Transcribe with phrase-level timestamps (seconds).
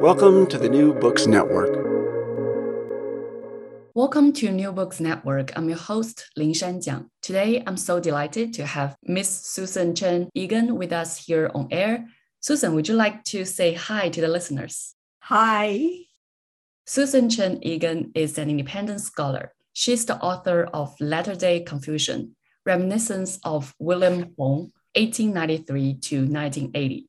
[0.00, 1.70] Welcome to the New Books Network.
[3.94, 5.56] Welcome to New Books Network.
[5.56, 7.08] I'm your host, Lin Shanjiang.
[7.22, 12.06] Today, I'm so delighted to have Miss Susan Chen Egan with us here on air.
[12.40, 14.94] Susan, would you like to say hi to the listeners?
[15.20, 15.88] Hi.
[16.84, 19.54] Susan Chen Egan is an independent scholar.
[19.72, 27.08] She's the author of Latter day Confucian, Reminiscence of William Hung, 1893 to 1980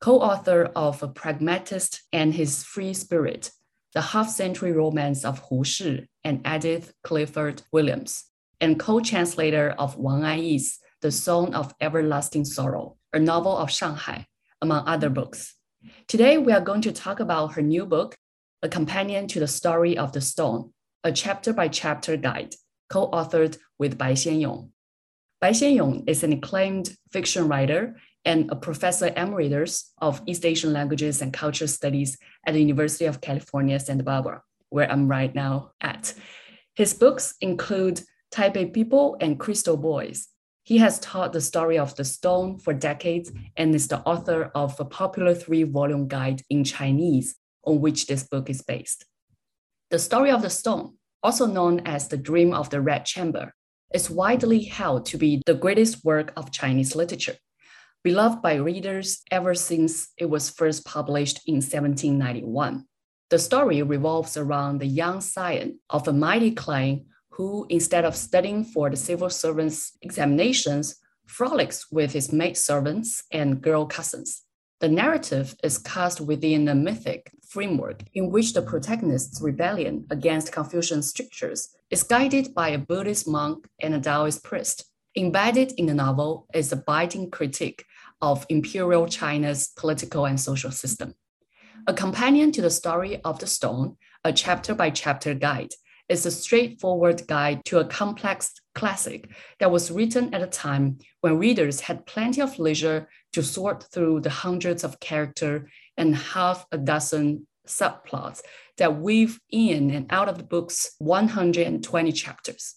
[0.00, 3.50] co-author of A Pragmatist and His Free Spirit,
[3.94, 8.24] The Half-Century Romance of Hu Shi and Edith Clifford Williams,
[8.60, 14.26] and co-translator of Wang Anyi's The Song of Everlasting Sorrow, a novel of Shanghai,
[14.62, 15.54] among other books.
[16.06, 18.16] Today, we are going to talk about her new book,
[18.62, 22.54] A Companion to the Story of the Stone, a chapter-by-chapter guide,
[22.88, 24.70] co-authored with Bai Xianyong.
[25.40, 27.96] Bai Xianyong is an acclaimed fiction writer
[28.28, 33.22] and a professor emeritus of East Asian languages and culture studies at the University of
[33.22, 36.12] California, Santa Barbara, where I'm right now at.
[36.74, 40.28] His books include Taipei People and Crystal Boys.
[40.62, 44.78] He has taught the story of the stone for decades and is the author of
[44.78, 47.34] a popular three volume guide in Chinese
[47.64, 49.06] on which this book is based.
[49.88, 53.54] The story of the stone, also known as the Dream of the Red Chamber,
[53.94, 57.38] is widely held to be the greatest work of Chinese literature
[58.04, 62.84] beloved by readers ever since it was first published in 1791.
[63.30, 68.64] The story revolves around the young scion of a mighty clan who, instead of studying
[68.64, 74.42] for the civil servants' examinations, frolics with his maidservants and girl cousins.
[74.80, 81.02] The narrative is cast within a mythic framework in which the protagonist's rebellion against Confucian
[81.02, 84.84] strictures is guided by a Buddhist monk and a Taoist priest.
[85.16, 87.84] Embedded in the novel is a biting critique
[88.20, 91.14] of imperial China's political and social system.
[91.86, 95.70] A companion to the story of the stone, a chapter by chapter guide,
[96.08, 99.28] is a straightforward guide to a complex classic
[99.60, 104.20] that was written at a time when readers had plenty of leisure to sort through
[104.20, 108.40] the hundreds of character and half a dozen subplots
[108.78, 112.76] that weave in and out of the book's 120 chapters.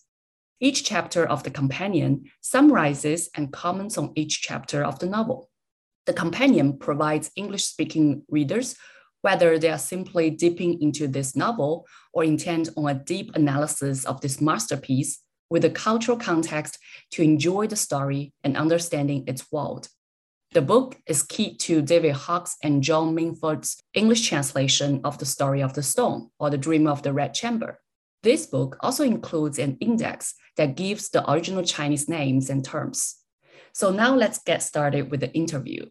[0.64, 5.50] Each chapter of the companion summarizes and comments on each chapter of the novel.
[6.06, 8.76] The companion provides English speaking readers,
[9.22, 14.22] whether they are simply dipping into this novel or intent on a deep analysis of
[14.22, 16.78] this masterpiece, with a cultural context
[17.12, 19.90] to enjoy the story and understanding its world.
[20.54, 25.62] The book is key to David Hawkes and John Minford's English translation of The Story
[25.62, 27.80] of the Stone or The Dream of the Red Chamber.
[28.24, 33.18] This book also includes an index that gives the original Chinese names and terms.
[33.74, 35.86] So now let's get started with the interview.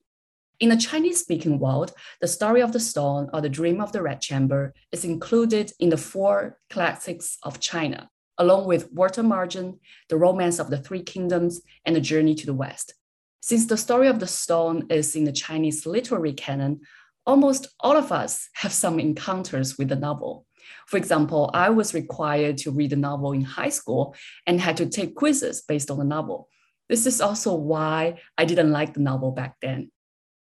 [0.61, 4.03] In the Chinese speaking world, the story of the stone or the dream of the
[4.03, 9.81] red chamber is included in the four classics of China, along with Water Margin,
[10.11, 12.95] The Romance of the Three Kingdoms, and The Journey to the West.
[13.41, 16.83] Since the story of the stone is in the Chinese literary canon,
[17.25, 20.47] almost all of us have some encounters with the novel.
[20.87, 24.15] For example, I was required to read the novel in high school
[24.47, 26.49] and had to take quizzes based on the novel.
[26.89, 29.91] This is also why I didn't like the novel back then.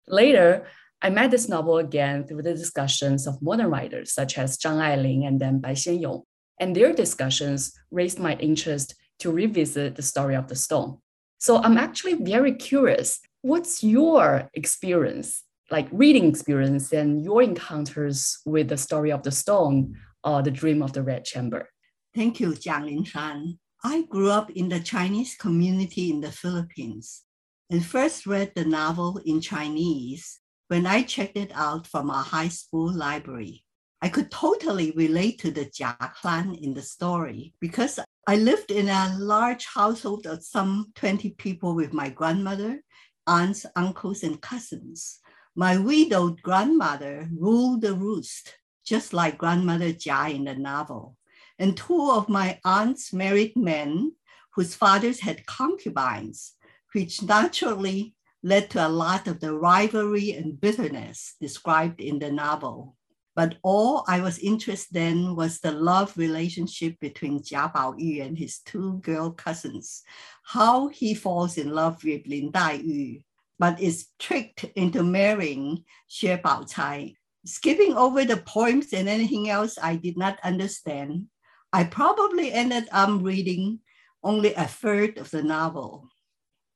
[0.06, 0.66] Later,
[1.00, 5.26] I met this novel again through the discussions of modern writers such as Zhang Ailing
[5.26, 6.22] and then Bai Xianyong,
[6.58, 10.98] and their discussions raised my interest to revisit the story of the stone.
[11.38, 13.20] So I'm actually very curious.
[13.42, 19.94] What's your experience, like reading experience, and your encounters with the story of the stone
[20.28, 21.70] or The Dream of the Red Chamber.
[22.14, 23.58] Thank you, Jiang Linshan.
[23.82, 27.22] I grew up in the Chinese community in the Philippines
[27.70, 32.48] and first read the novel in Chinese when I checked it out from our high
[32.48, 33.64] school library.
[34.02, 38.88] I could totally relate to the Jia clan in the story because I lived in
[38.88, 42.82] a large household of some 20 people with my grandmother,
[43.26, 45.20] aunts, uncles, and cousins.
[45.56, 48.57] My widowed grandmother ruled the roost,
[48.88, 51.16] just like grandmother Jia in the novel.
[51.58, 54.12] And two of my aunts married men
[54.54, 56.54] whose fathers had concubines,
[56.92, 62.96] which naturally led to a lot of the rivalry and bitterness described in the novel.
[63.34, 68.58] But all I was interested in was the love relationship between Jia Baoyu and his
[68.58, 70.02] two girl cousins,
[70.42, 73.22] how he falls in love with Lin Daiyu,
[73.58, 77.14] but is tricked into marrying Xue Baochai.
[77.46, 81.26] Skipping over the poems and anything else I did not understand,
[81.72, 83.80] I probably ended up reading
[84.22, 86.08] only a third of the novel.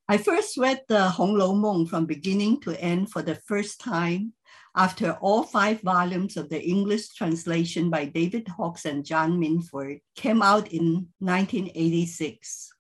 [0.09, 4.35] I first read the Hong Lou Meng from beginning to end for the first time
[4.77, 10.43] after all five volumes of the English translation by David Hawkes and John Minford came
[10.43, 12.73] out in 1986.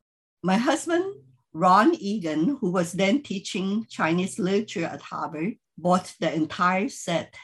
[0.43, 1.05] My husband,
[1.53, 7.35] Ron Egan, who was then teaching Chinese literature at Harvard, bought the entire set.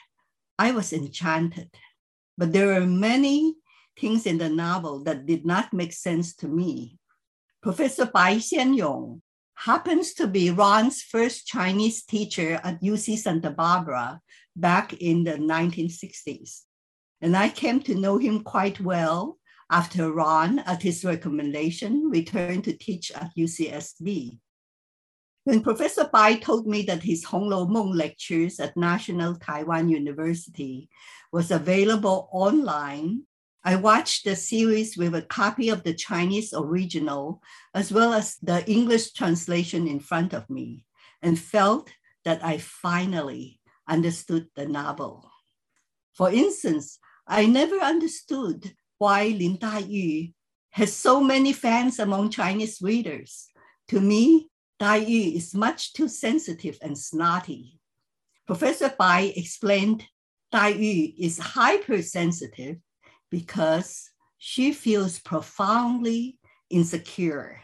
[0.58, 1.70] I was enchanted,
[2.37, 3.55] but there were many
[3.99, 6.99] things in the novel that did not make sense to me.
[7.62, 9.20] Professor Bai Xianyong
[9.55, 14.20] happens to be Ron's first Chinese teacher at UC Santa Barbara
[14.55, 16.62] back in the 1960s.
[17.20, 19.38] And I came to know him quite well
[19.70, 24.38] after Ron, at his recommendation, returned to teach at UCSB.
[25.48, 30.90] When Professor Bai told me that his Hong Lou Meng lectures at National Taiwan University
[31.32, 33.22] was available online,
[33.64, 37.40] I watched the series with a copy of the Chinese original
[37.72, 40.84] as well as the English translation in front of me
[41.22, 41.88] and felt
[42.26, 43.58] that I finally
[43.88, 45.30] understood the novel.
[46.12, 50.34] For instance, I never understood why Lin Daiyu
[50.72, 53.48] has so many fans among Chinese readers.
[53.88, 54.50] To me,
[54.80, 57.80] Daiyu is much too sensitive and snotty.
[58.46, 60.04] Professor Bai explained
[60.52, 62.76] Daiyu is hypersensitive
[63.30, 66.38] because she feels profoundly
[66.70, 67.60] insecure.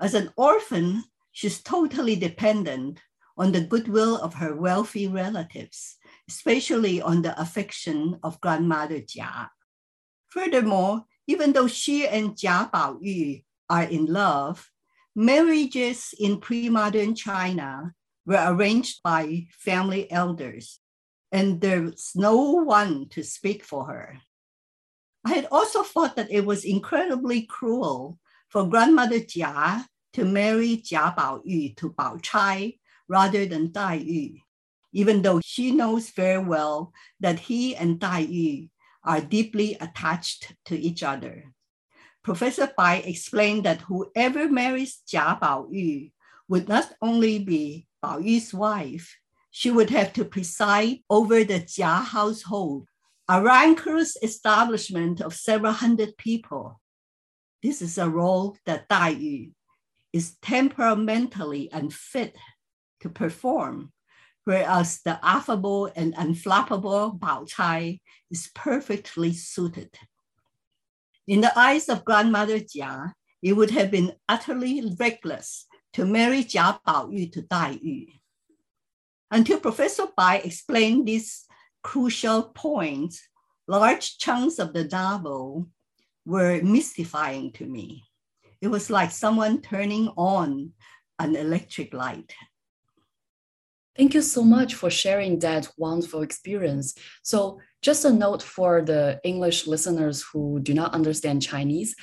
[0.00, 1.02] As an orphan,
[1.32, 3.00] she's totally dependent
[3.36, 5.96] on the goodwill of her wealthy relatives,
[6.28, 9.48] especially on the affection of grandmother Jia.
[10.28, 14.70] Furthermore, even though she and Jia Baoyu are in love,
[15.14, 17.94] marriages in pre-modern China
[18.26, 20.80] were arranged by family elders,
[21.30, 24.18] and there's no one to speak for her.
[25.24, 28.18] I had also thought that it was incredibly cruel
[28.48, 29.84] for grandmother Jia
[30.14, 32.74] to marry Jia Baoyu to Bao Chai
[33.08, 34.38] rather than Dai Yu,
[34.92, 38.68] even though she knows very well that he and Dai Yu
[39.02, 41.52] are deeply attached to each other.
[42.24, 46.08] Professor Bai explained that whoever marries Jia Bao Yu
[46.48, 49.14] would not only be Bao Yu's wife,
[49.50, 52.88] she would have to preside over the Jia household,
[53.28, 56.80] a rancorous establishment of several hundred people.
[57.62, 59.52] This is a role that Dai Yu
[60.14, 62.38] is temperamentally unfit
[63.00, 63.92] to perform,
[64.44, 68.00] whereas the affable and unflappable Bao Chai
[68.30, 69.90] is perfectly suited.
[71.26, 73.12] In the eyes of grandmother Jia,
[73.42, 78.06] it would have been utterly reckless to marry Jia Baoyu to Dai Yu.
[79.30, 81.46] Until Professor Bai explained these
[81.82, 83.26] crucial points,
[83.66, 85.68] large chunks of the novel
[86.26, 88.04] were mystifying to me.
[88.60, 90.72] It was like someone turning on
[91.18, 92.32] an electric light.
[93.96, 96.94] Thank you so much for sharing that wonderful experience.
[97.22, 101.94] So, just a note for the English listeners who do not understand Chinese.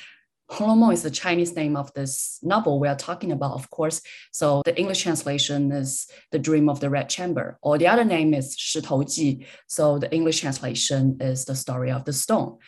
[0.60, 4.02] Lou is the Chinese name of this novel we are talking about, of course.
[4.32, 8.34] So the English translation is The Dream of the Red Chamber, or the other name
[8.34, 9.46] is Shi Ji.
[9.66, 12.58] So the English translation is The Story of the Stone.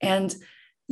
[0.00, 0.34] And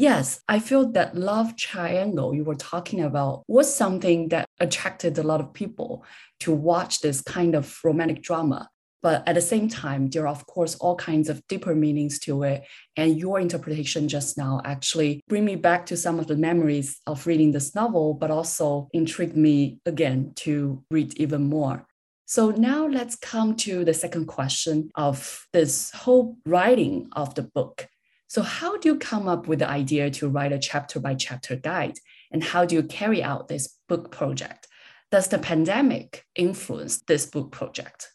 [0.00, 5.22] Yes, I feel that love triangle you were talking about was something that attracted a
[5.22, 6.06] lot of people
[6.38, 8.70] to watch this kind of romantic drama.
[9.02, 12.44] But at the same time, there are, of course, all kinds of deeper meanings to
[12.44, 12.64] it.
[12.96, 17.26] And your interpretation just now actually bring me back to some of the memories of
[17.26, 21.86] reading this novel, but also intrigued me again to read even more.
[22.24, 27.86] So now let's come to the second question of this whole writing of the book.
[28.30, 31.56] So, how do you come up with the idea to write a chapter by chapter
[31.56, 31.98] guide?
[32.30, 34.68] And how do you carry out this book project?
[35.10, 38.12] Does the pandemic influence this book project?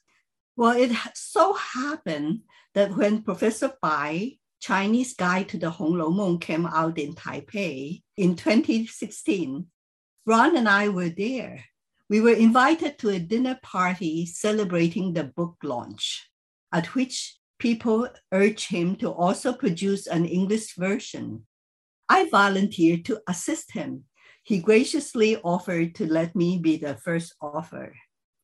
[0.56, 2.44] Well, it so happened
[2.76, 9.66] that when Professor Bai, Chinese Guide to the Hong came out in Taipei in 2016,
[10.26, 11.66] Ron and I were there.
[12.10, 16.30] We were invited to a dinner party celebrating the book launch,
[16.72, 21.46] at which people urged him to also produce an English version.
[22.10, 24.06] I volunteered to assist him.
[24.44, 27.96] He graciously offered to let me be the first author.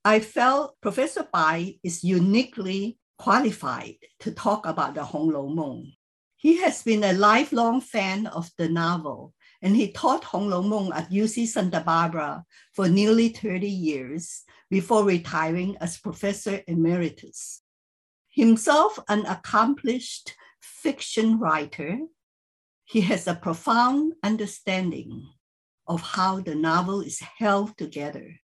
[0.03, 5.93] I felt Professor Bai is uniquely qualified to talk about the Hong Lou Meng.
[6.37, 10.91] He has been a lifelong fan of the novel, and he taught Hong Lou Meng
[10.91, 14.41] at UC Santa Barbara for nearly 30 years
[14.71, 17.60] before retiring as professor emeritus.
[18.31, 21.99] Himself an accomplished fiction writer,
[22.85, 25.29] he has a profound understanding
[25.87, 28.41] of how the novel is held together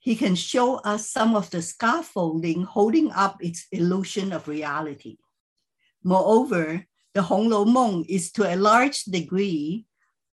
[0.00, 5.18] he can show us some of the scaffolding holding up its illusion of reality.
[6.02, 9.84] Moreover, the Hong Lou Meng is to a large degree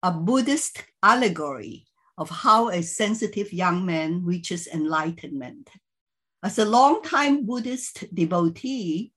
[0.02, 1.86] a Buddhist allegory
[2.18, 5.70] of how a sensitive young man reaches enlightenment.
[6.44, 9.12] As a longtime Buddhist devotee,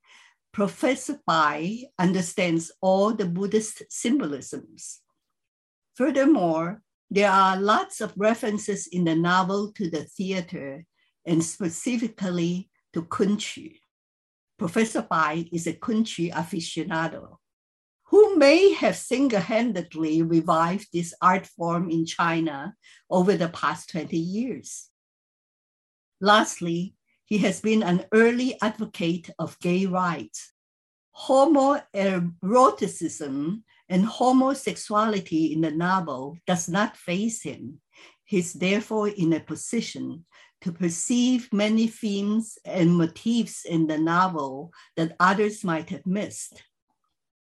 [0.53, 5.01] Professor Bai understands all the Buddhist symbolisms.
[5.95, 10.87] Furthermore, there are lots of references in the novel to the theater
[11.27, 13.77] and specifically to Kunqu.
[14.59, 17.37] Professor Bai is a Kunqu aficionado
[18.05, 22.75] who may have single handedly revived this art form in China
[23.09, 24.89] over the past 20 years.
[26.21, 26.95] Lastly,
[27.31, 30.53] he has been an early advocate of gay rights.
[31.17, 37.81] Homoeroticism and homosexuality in the novel does not face him.
[38.25, 40.27] He's therefore in a position
[40.63, 46.65] to perceive many themes and motifs in the novel that others might have missed.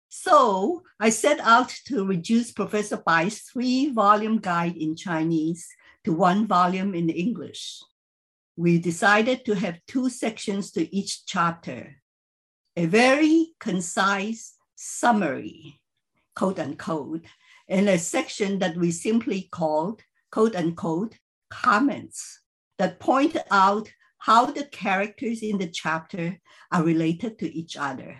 [0.09, 5.69] So I set out to reduce Professor Bai's three volume guide in Chinese
[6.03, 7.79] to one volume in English.
[8.61, 11.95] We decided to have two sections to each chapter.
[12.77, 15.81] A very concise summary
[16.35, 17.25] quote unquote,
[17.67, 21.15] and a section that we simply called quote unquote
[21.49, 22.41] comments
[22.77, 26.39] that point out how the characters in the chapter
[26.71, 28.15] are related to each other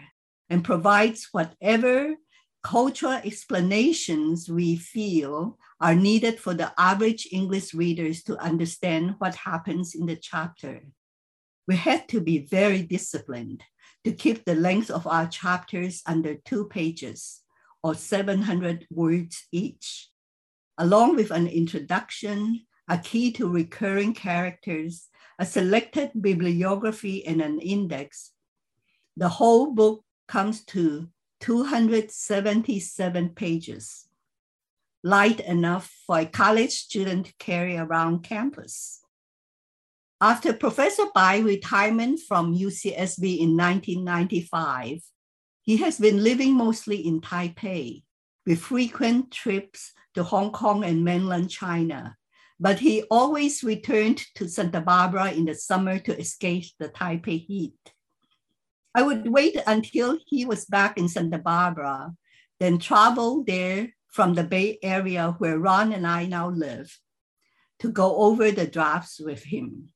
[0.50, 2.16] and provides whatever
[2.64, 9.96] cultural explanations we feel are needed for the average English readers to understand what happens
[9.96, 10.84] in the chapter.
[11.68, 13.64] We had to be very disciplined
[14.04, 17.42] to keep the length of our chapters under two pages
[17.84, 20.10] or 700 words each,
[20.78, 25.08] along with an introduction, a key to recurring characters,
[25.40, 28.32] a selected bibliography, and an index.
[29.18, 31.10] The whole book comes to
[31.42, 34.08] 277 pages,
[35.04, 39.02] light enough for a college student to carry around campus.
[40.22, 45.02] After Professor Bai's retirement from UCSB in 1995,
[45.64, 48.04] he has been living mostly in Taipei
[48.46, 52.18] with frequent trips to Hong Kong and mainland China,
[52.60, 57.94] but he always returned to Santa Barbara in the summer to escape the Taipei heat.
[58.94, 62.14] I would wait until he was back in Santa Barbara,
[62.60, 66.98] then travel there from the Bay Area where Ron and I now live
[67.80, 69.90] to go over the drafts with him.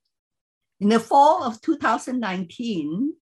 [0.80, 3.14] In the fall of 2019,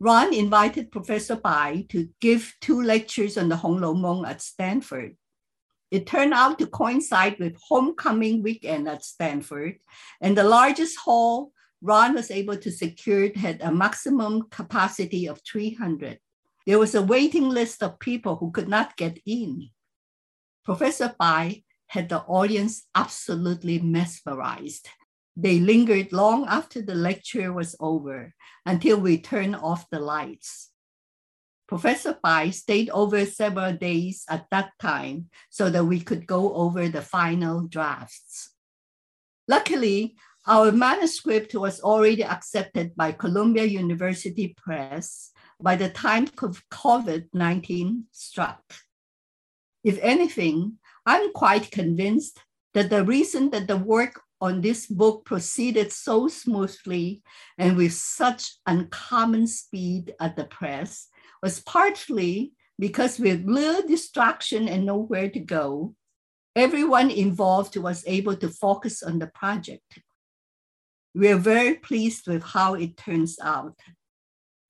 [0.00, 5.16] Ron invited Professor Bai to give two lectures on the Hong Lou Meng at Stanford.
[5.90, 9.78] It turned out to coincide with homecoming weekend at Stanford,
[10.20, 11.52] and the largest hall
[11.84, 16.18] Ron was able to secure had a maximum capacity of 300.
[16.66, 19.68] There was a waiting list of people who could not get in.
[20.64, 24.88] Professor Bai had the audience absolutely mesmerized
[25.36, 30.70] they lingered long after the lecture was over until we turned off the lights.
[31.66, 36.88] Professor Bai stayed over several days at that time so that we could go over
[36.88, 38.50] the final drafts.
[39.48, 48.04] Luckily, our manuscript was already accepted by Columbia University Press by the time COVID 19
[48.12, 48.62] struck.
[49.82, 52.40] If anything, I'm quite convinced
[52.74, 57.22] that the reason that the work on this book proceeded so smoothly
[57.56, 61.08] and with such uncommon speed at the press
[61.42, 65.94] was partly because with little distraction and nowhere to go,
[66.56, 70.00] everyone involved was able to focus on the project.
[71.14, 73.78] We are very pleased with how it turns out.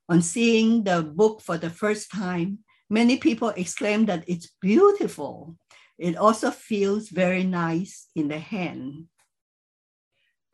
[0.08, 2.58] On seeing the book for the first time,
[2.90, 5.56] many people exclaim that it's beautiful.
[5.98, 9.06] It also feels very nice in the hand.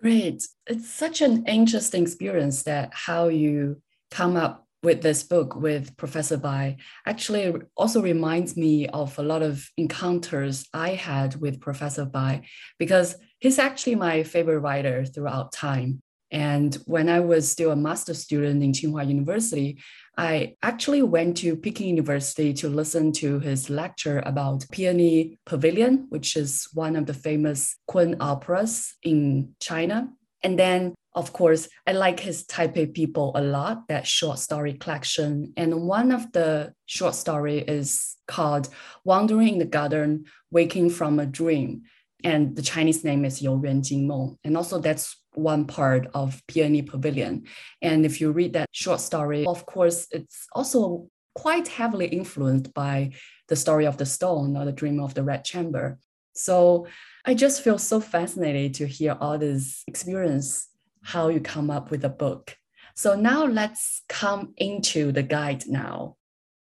[0.01, 0.47] Great.
[0.67, 6.37] It's such an interesting experience that how you come up with this book with Professor
[6.37, 12.43] Bai actually also reminds me of a lot of encounters I had with Professor Bai
[12.79, 16.01] because he's actually my favorite writer throughout time.
[16.33, 19.79] And when I was still a master student in Tsinghua University,
[20.17, 26.37] I actually went to Peking University to listen to his lecture about Peony Pavilion, which
[26.37, 30.11] is one of the famous Kun operas in China.
[30.43, 35.53] And then of course, I like his Taipei People a lot, that short story collection.
[35.57, 38.69] And one of the short story is called
[39.05, 41.83] Wandering in the Garden, Waking from a Dream.
[42.23, 44.37] And the Chinese name is You Yuan Jing Meng.
[44.45, 47.45] And also that's one part of Peony Pavilion.
[47.83, 53.13] And if you read that short story, of course, it's also quite heavily influenced by
[53.49, 55.99] the story of the stone or the dream of the red chamber.
[56.35, 56.87] So
[57.25, 60.69] I just feel so fascinated to hear all this experience
[61.03, 62.57] how you come up with a book.
[62.95, 66.17] So now let's come into the guide now.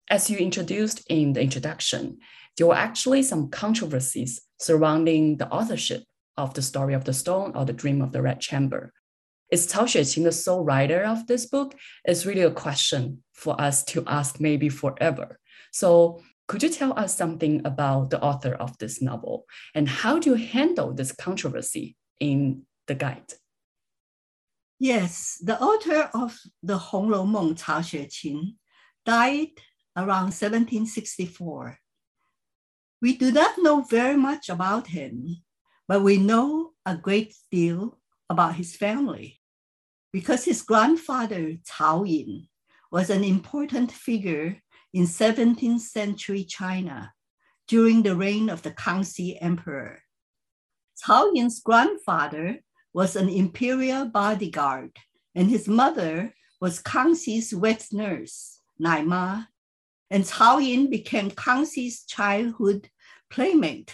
[0.09, 2.19] As you introduced in the introduction,
[2.55, 6.03] there were actually some controversies surrounding the authorship
[6.37, 8.93] of the story of the stone or the dream of the red chamber.
[9.51, 11.75] Is Cao Xueqin the sole writer of this book?
[12.05, 15.39] Is really a question for us to ask maybe forever.
[15.71, 20.31] So could you tell us something about the author of this novel and how do
[20.31, 23.33] you handle this controversy in the guide?
[24.79, 28.55] Yes, the author of the Hong Lou Meng, Cao Xueqin,
[29.05, 29.59] died
[29.95, 31.79] around 1764.
[33.01, 35.37] We do not know very much about him,
[35.87, 37.99] but we know a great deal
[38.29, 39.39] about his family
[40.13, 42.47] because his grandfather, Cao Yin,
[42.91, 44.61] was an important figure
[44.93, 47.13] in 17th century China
[47.67, 49.99] during the reign of the Kangxi Emperor.
[51.05, 52.59] Cao Yin's grandfather
[52.93, 54.97] was an imperial bodyguard,
[55.35, 59.47] and his mother was Kangxi's wet nurse, Naima,
[60.09, 62.89] and Cao Yin became Kangxi's childhood
[63.29, 63.93] playmate.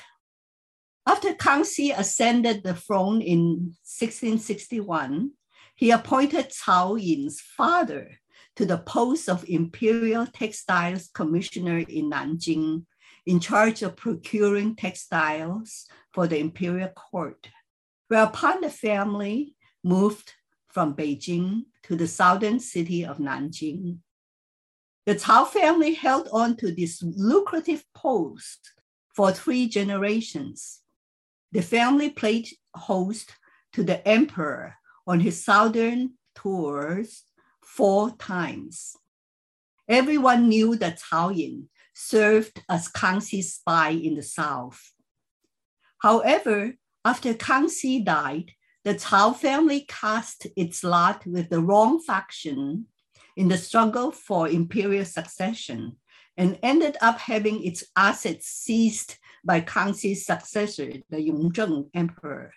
[1.05, 5.31] After Kangxi ascended the throne in 1661,
[5.75, 8.19] he appointed Cao Yin's father
[8.55, 12.85] to the post of Imperial Textiles Commissioner in Nanjing,
[13.25, 17.47] in charge of procuring textiles for the imperial court
[18.13, 20.33] whereupon the family moved
[20.67, 23.97] from Beijing to the southern city of Nanjing.
[25.07, 28.71] The Cao family held on to this lucrative post
[29.15, 30.81] for three generations.
[31.51, 33.33] The family played host
[33.73, 34.75] to the emperor
[35.07, 37.23] on his southern tours
[37.75, 38.95] four times.
[39.87, 44.79] Everyone knew that Cao Yin served as Kangxi's spy in the south.
[45.97, 48.51] However, after Kangxi died,
[48.83, 52.85] the Cao family cast its lot with the wrong faction
[53.35, 55.97] in the struggle for imperial succession
[56.37, 62.53] and ended up having its assets seized by Kangxi's successor, the Yongzheng emperor.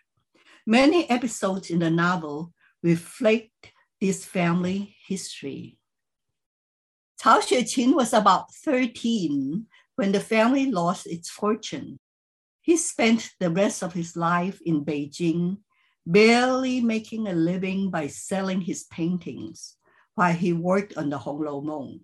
[0.67, 2.53] Many episodes in the novel
[2.83, 5.79] reflect this family history.
[7.21, 11.99] Cao Xueqin was about 13 when the family lost its fortune.
[12.61, 15.59] He spent the rest of his life in Beijing,
[16.05, 19.77] barely making a living by selling his paintings
[20.15, 22.01] while he worked on the Hong Lou Meng.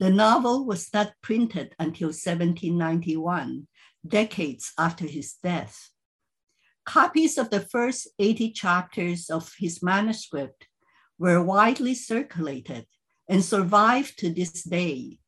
[0.00, 3.66] The novel was not printed until 1791,
[4.06, 5.90] decades after his death.
[6.84, 10.66] Copies of the first 80 chapters of his manuscript
[11.18, 12.86] were widely circulated
[13.28, 15.18] and survive to this day,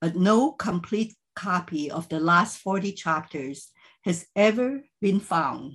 [0.00, 3.70] but no complete copy of the last 40 chapters
[4.04, 5.74] has ever been found.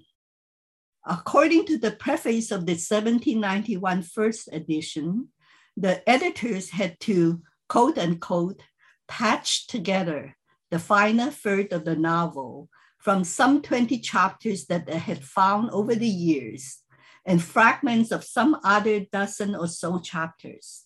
[1.05, 5.29] According to the preface of the 1791 first edition,
[5.75, 8.61] the editors had to quote unquote
[9.07, 10.35] patch together
[10.69, 15.95] the final third of the novel from some 20 chapters that they had found over
[15.95, 16.79] the years
[17.27, 20.85] and fragments of some other dozen or so chapters.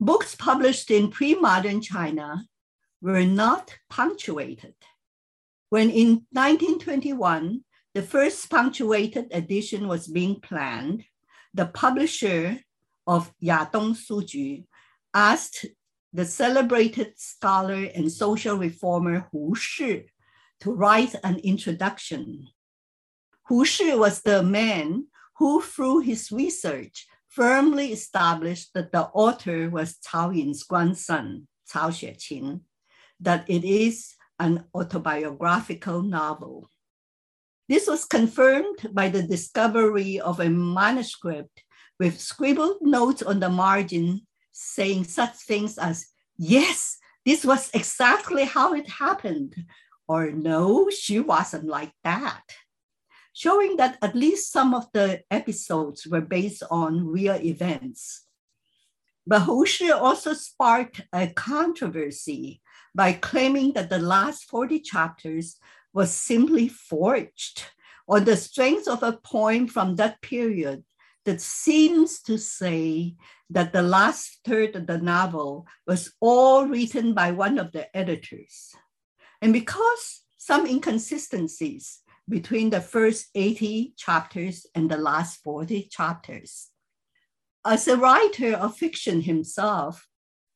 [0.00, 2.46] Books published in pre modern China
[3.02, 4.74] were not punctuated.
[5.68, 7.62] When in 1921,
[7.94, 11.04] the first punctuated edition was being planned,
[11.52, 12.58] the publisher
[13.06, 14.64] of Yadong Suju
[15.12, 15.66] asked
[16.12, 20.06] the celebrated scholar and social reformer Hu Shi
[20.60, 22.48] to write an introduction.
[23.48, 29.98] Hu Shi was the man who, through his research, firmly established that the author was
[30.06, 32.60] Cao Yin's grandson, Cao Xueqin,
[33.20, 36.68] that it is an autobiographical novel.
[37.68, 41.62] This was confirmed by the discovery of a manuscript
[41.98, 48.74] with scribbled notes on the margin saying such things as, yes, this was exactly how
[48.74, 49.54] it happened,
[50.08, 52.42] or no, she wasn't like that,
[53.32, 58.26] showing that at least some of the episodes were based on real events.
[59.26, 62.60] But Hushi also sparked a controversy
[62.94, 65.56] by claiming that the last 40 chapters
[65.92, 67.64] was simply forged
[68.08, 70.84] on the strength of a poem from that period
[71.24, 73.14] that seems to say
[73.48, 78.74] that the last third of the novel was all written by one of the editors.
[79.40, 86.68] And because some inconsistencies between the first 80 chapters and the last 40 chapters.
[87.64, 90.08] As a writer of fiction himself,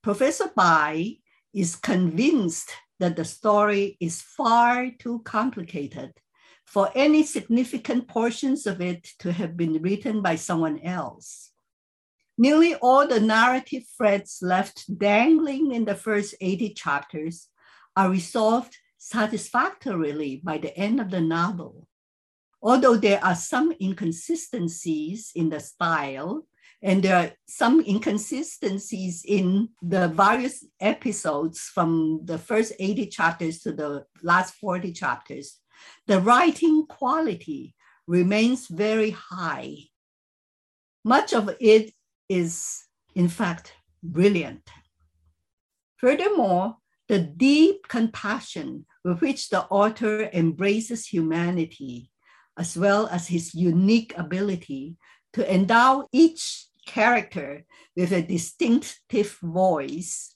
[0.03, 1.19] Professor Bai
[1.53, 6.13] is convinced that the story is far too complicated
[6.65, 11.53] for any significant portions of it to have been written by someone else.
[12.39, 17.49] Nearly all the narrative threads left dangling in the first 80 chapters
[17.97, 21.87] are resolved satisfactorily by the end of the novel.
[22.61, 26.45] Although there are some inconsistencies in the style,
[26.83, 33.73] and there are some inconsistencies in the various episodes from the first 80 chapters to
[33.73, 35.61] the last 40 chapters,
[36.09, 37.77] the writing quality
[38.09, 39.77] remains very high.
[41.05, 41.93] Much of it
[42.29, 42.83] is,
[43.15, 44.69] in fact, brilliant.
[45.99, 46.77] Furthermore,
[47.09, 52.11] the deep compassion with which the author embraces humanity,
[52.59, 54.97] as well as his unique ability
[55.33, 57.65] to endow each character
[57.97, 60.35] with a distinctive voice,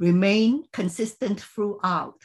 [0.00, 2.20] remain consistent throughout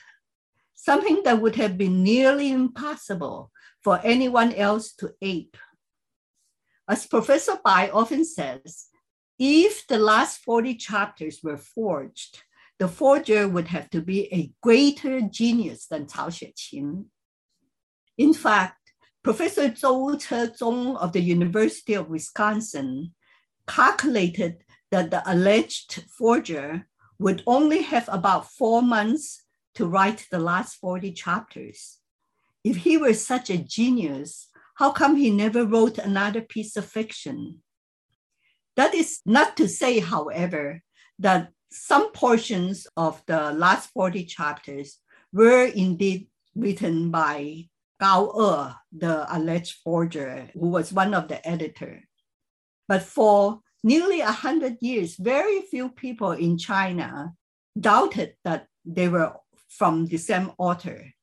[0.73, 3.51] something that would have been nearly impossible
[3.83, 5.57] for anyone else to ape.
[6.89, 8.87] As Professor Bai often says,
[9.37, 12.41] if the last 40 chapters were forged,
[12.83, 17.05] the forger would have to be a greater genius than Cao Xueqin.
[18.17, 18.91] In fact,
[19.23, 23.13] Professor Zhou Chezong of the University of Wisconsin
[23.65, 26.85] calculated that the alleged forger
[27.19, 29.43] would only have about four months
[29.75, 31.99] to write the last 40 chapters.
[32.65, 37.63] If he were such a genius, how come he never wrote another piece of fiction?
[38.75, 40.83] That is not to say, however,
[41.19, 44.99] that some portions of the last 40 chapters
[45.31, 47.67] were indeed written by
[47.99, 52.03] Gao E, the alleged forger, who was one of the editor.
[52.87, 57.33] But for nearly 100 years, very few people in China
[57.79, 59.33] doubted that they were
[59.67, 61.13] from the same author.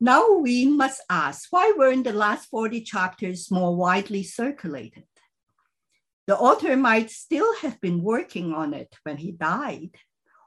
[0.00, 5.04] Now we must ask why weren't the last 40 chapters more widely circulated?
[6.26, 9.90] The author might still have been working on it when he died,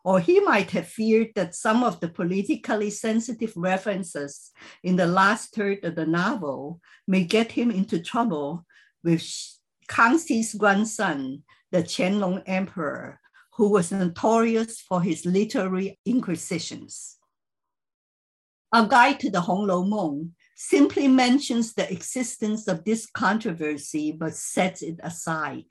[0.03, 4.51] or he might have feared that some of the politically sensitive references
[4.83, 8.65] in the last third of the novel may get him into trouble
[9.03, 9.21] with
[9.87, 13.19] Kangxi's grandson, the Qianlong Emperor,
[13.53, 17.17] who was notorious for his literary inquisitions.
[18.73, 24.33] A guide to the Hong Lou Meng simply mentions the existence of this controversy but
[24.33, 25.65] sets it aside.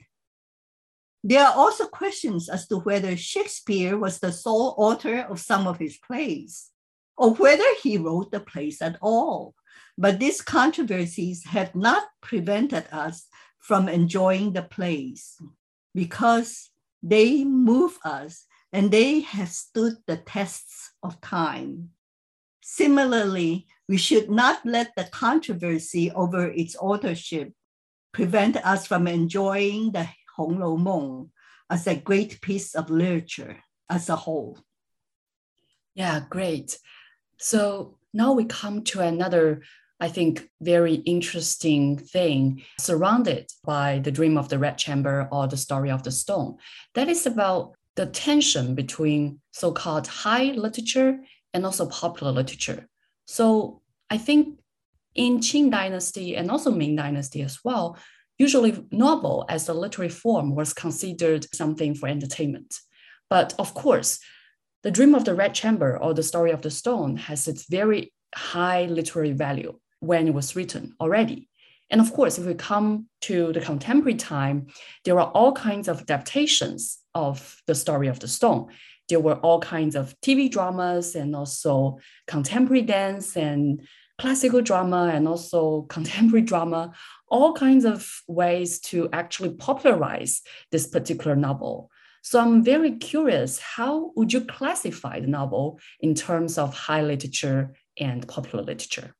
[1.25, 5.77] There are also questions as to whether Shakespeare was the sole author of some of
[5.77, 6.69] his plays,
[7.17, 9.55] or whether he wrote the plays at all.
[9.97, 13.27] But these controversies have not prevented us
[13.59, 15.35] from enjoying the plays
[15.93, 16.69] because
[17.03, 21.89] they move us and they have stood the tests of time.
[22.61, 27.53] Similarly, we should not let the controversy over its authorship
[28.11, 31.31] prevent us from enjoying the Hong Lou Meng
[31.69, 33.57] as a great piece of literature
[33.89, 34.59] as a whole.
[35.95, 36.77] Yeah, great.
[37.37, 39.61] So now we come to another
[39.99, 45.57] I think, very interesting thing surrounded by the dream of the red chamber or the
[45.57, 46.57] story of the stone.
[46.93, 51.19] That is about the tension between so called high literature
[51.53, 52.87] and also popular literature.
[53.27, 54.59] So I think
[55.13, 57.97] in Qing dynasty and also Ming dynasty as well,
[58.39, 62.75] usually novel as a literary form was considered something for entertainment.
[63.29, 64.19] But of course,
[64.83, 68.13] the dream of the red chamber or the story of the stone has its very
[68.33, 71.49] high literary value when it was written already.
[71.89, 74.67] And of course, if we come to the contemporary time,
[75.03, 78.67] there are all kinds of adaptations of the story of the stone.
[79.09, 83.87] There were all kinds of TV dramas and also contemporary dance and
[84.19, 86.93] classical drama and also contemporary drama,
[87.29, 90.41] all kinds of ways to actually popularize
[90.71, 91.89] this particular novel.
[92.21, 97.73] So I'm very curious, how would you classify the novel in terms of high literature
[97.97, 99.15] and popular literature?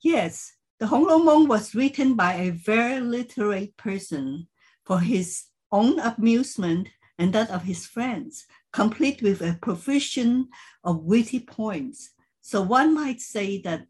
[0.00, 4.48] Yes, The Hong was written by a very literate person
[4.86, 10.48] for his own amusement and that of his friends, complete with a profusion
[10.84, 12.10] of witty points.
[12.40, 13.86] So one might say that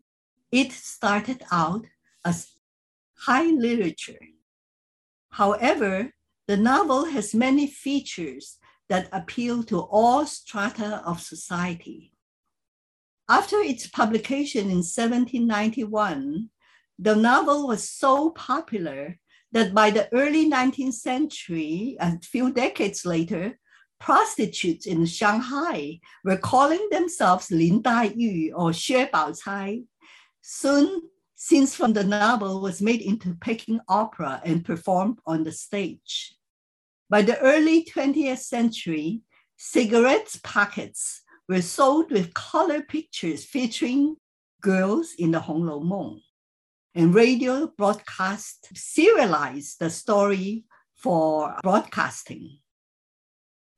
[0.51, 1.87] it started out
[2.25, 2.53] as
[3.19, 4.21] high literature.
[5.31, 6.13] However,
[6.49, 12.13] the novel has many features that appeal to all strata of society.
[13.29, 16.51] After its publication in 1791,
[16.99, 19.19] the novel was so popular
[19.53, 23.59] that by the early 19th century, a few decades later,
[24.01, 29.83] prostitutes in Shanghai were calling themselves Lin Dai Yu or Xue Bao Chai.
[30.41, 31.03] Soon,
[31.37, 36.35] scenes from the novel was made into Peking opera and performed on the stage.
[37.09, 39.21] By the early 20th century,
[39.57, 44.17] cigarette packets were sold with color pictures featuring
[44.63, 46.21] girls in the Hong Lou Meng.
[46.95, 50.65] And radio broadcast serialized the story
[50.97, 52.59] for broadcasting.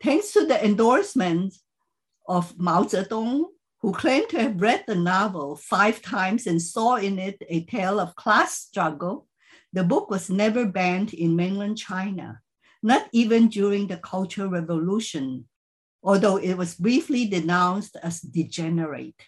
[0.03, 1.55] Thanks to the endorsement
[2.27, 3.45] of Mao Zedong,
[3.81, 8.01] who claimed to have read the novel five times and saw in it a tale
[8.01, 9.29] of class struggle,
[9.73, 12.43] the book was never banned in mainland China
[12.83, 15.47] not even during the Cultural Revolution,
[16.03, 19.23] although it was briefly denounced as degenerate.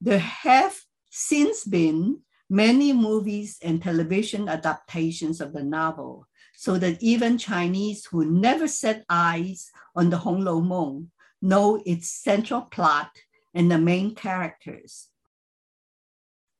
[0.00, 0.80] There have
[1.10, 6.26] since been many movies and television adaptations of the novel,
[6.60, 12.10] so that even Chinese who never set eyes on the Hong Lou Meng know its
[12.10, 13.10] central plot
[13.54, 15.08] and the main characters.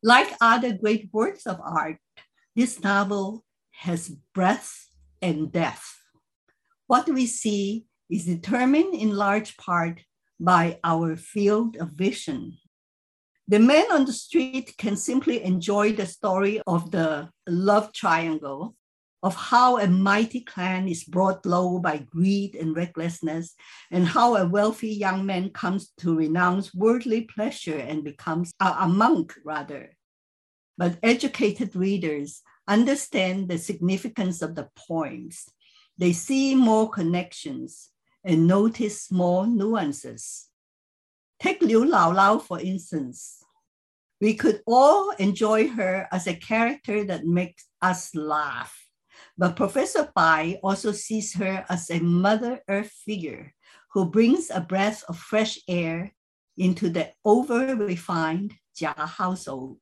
[0.03, 1.99] Like other great works of art,
[2.57, 4.89] this novel has breadth
[5.21, 6.01] and depth.
[6.87, 10.01] What we see is determined in large part
[10.41, 12.57] by our field of vision.
[13.49, 18.77] The man on the street can simply enjoy the story of the love triangle,
[19.23, 23.55] of how a mighty clan is brought low by greed and recklessness,
[23.91, 28.89] and how a wealthy young man comes to renounce worldly pleasure and becomes a, a
[28.89, 29.97] monk, rather.
[30.79, 35.49] But educated readers understand the significance of the poems.
[35.99, 37.91] They see more connections
[38.25, 40.49] and notice more nuances.
[41.39, 43.43] Take Liu Lao Lao, for instance.
[44.21, 48.80] We could all enjoy her as a character that makes us laugh.
[49.41, 53.55] But Professor Bai also sees her as a Mother Earth figure
[53.95, 56.13] who brings a breath of fresh air
[56.59, 59.81] into the over refined Jia household.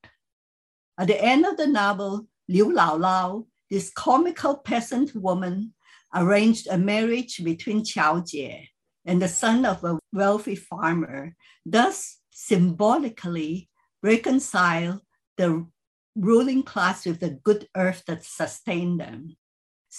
[0.96, 5.74] At the end of the novel, Liu Lao Lao, this comical peasant woman,
[6.14, 8.70] arranged a marriage between Qiao Jie
[9.04, 11.34] and the son of a wealthy farmer,
[11.66, 13.68] thus symbolically
[14.04, 15.02] reconcile
[15.36, 15.66] the
[16.14, 19.36] ruling class with the good earth that sustained them.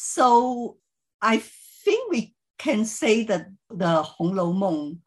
[0.02, 0.78] So
[1.22, 1.44] I
[1.84, 5.02] think we can say that the Hong Lou Meng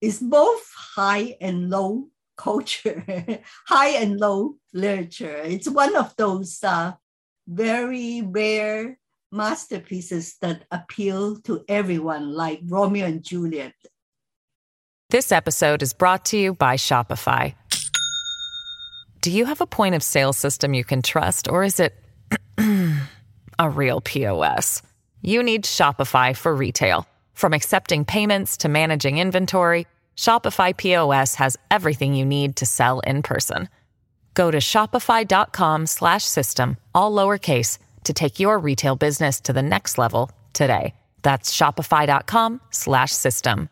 [0.00, 3.04] is both high and low culture,
[3.68, 5.42] high and low literature.
[5.44, 6.94] It's one of those uh,
[7.46, 8.98] very rare
[9.30, 13.74] masterpieces that appeal to everyone, like Romeo and Juliet.
[15.10, 17.54] This episode is brought to you by Shopify.
[19.20, 22.01] Do you have a point of sale system you can trust, or is it
[23.58, 24.82] a real POS?
[25.20, 27.08] You need Shopify for retail.
[27.34, 33.22] From accepting payments to managing inventory, Shopify POS has everything you need to sell in
[33.22, 33.68] person.
[34.34, 40.94] Go to shopify.com/system all lowercase to take your retail business to the next level today.
[41.22, 43.68] That's shopify.com/system.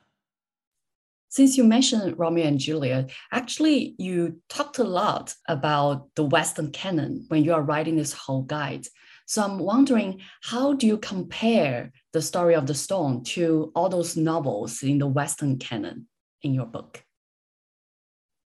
[1.33, 7.25] Since you mentioned Romeo and Juliet, actually you talked a lot about the Western canon
[7.29, 8.88] when you are writing this whole guide.
[9.31, 14.16] So I'm wondering, how do you compare the story of the stone to all those
[14.16, 16.09] novels in the Western canon?
[16.43, 17.05] in your book.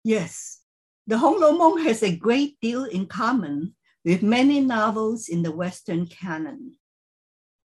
[0.04, 0.62] Yes,
[1.08, 5.52] the Hong Lou Meng has a great deal in common with many novels in the
[5.52, 6.76] Western canon.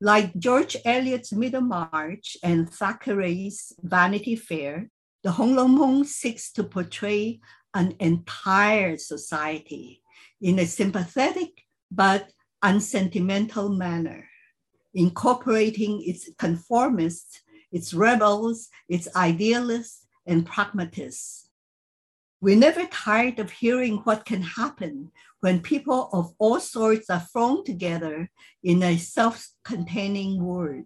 [0.01, 4.89] Like George Eliot's Middlemarch and Thackeray's Vanity Fair,
[5.23, 7.39] the Hong Lou Meng seeks to portray
[7.73, 10.01] an entire society,
[10.41, 14.27] in a sympathetic but unsentimental manner,
[14.93, 17.41] incorporating its conformists,
[17.71, 21.49] its rebels, its idealists, and pragmatists.
[22.41, 27.65] We're never tired of hearing what can happen when people of all sorts are thrown
[27.65, 28.29] together
[28.63, 30.85] in a self containing world.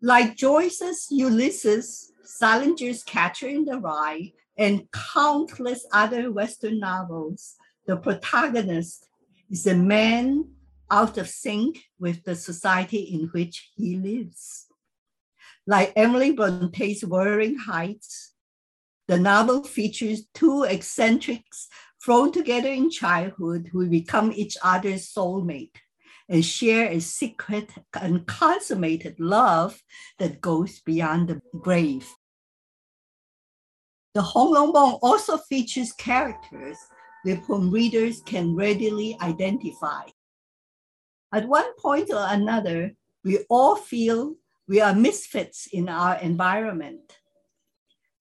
[0.00, 7.54] Like Joyce's Ulysses, Salinger's Catcher in the Rye, and countless other Western novels,
[7.86, 9.08] the protagonist
[9.52, 10.48] is a man
[10.90, 14.66] out of sync with the society in which he lives.
[15.66, 18.32] Like Emily Bronte's Wuthering Heights,
[19.08, 21.68] the novel features two eccentrics
[22.02, 25.76] thrown together in childhood who become each other's soulmate
[26.28, 29.82] and share a secret and consummated love
[30.18, 32.08] that goes beyond the grave.
[34.14, 36.78] The Hong Lou Meng also features characters
[37.24, 40.02] with whom readers can readily identify.
[41.32, 42.92] At one point or another,
[43.24, 44.36] we all feel
[44.68, 47.16] we are misfits in our environment.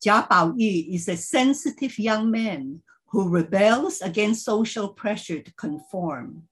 [0.05, 6.43] Jia Baoyu is a sensitive young man who rebels against social pressure to conform.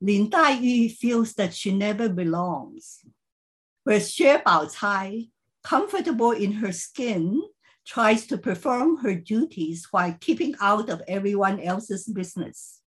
[0.00, 3.04] Lin Daiyu feels that she never belongs.
[3.84, 5.30] Whereas Xue Baochai,
[5.62, 7.42] comfortable in her skin,
[7.86, 12.80] tries to perform her duties while keeping out of everyone else's business.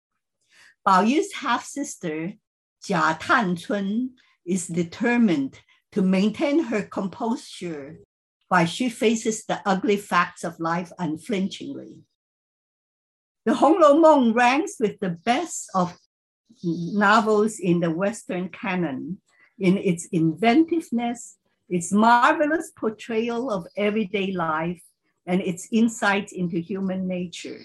[0.87, 2.33] Baoyu's half sister,
[2.85, 4.11] Jia Tanchun,
[4.47, 5.59] is determined
[5.93, 7.99] to maintain her composure
[8.49, 12.03] while she faces the ugly facts of life unflinchingly.
[13.47, 15.97] The Hong Lou Meng ranks with the best of
[16.63, 19.21] novels in the Western canon
[19.59, 21.37] in its inventiveness,
[21.69, 24.83] its marvelous portrayal of everyday life,
[25.27, 27.61] and its insight into human nature.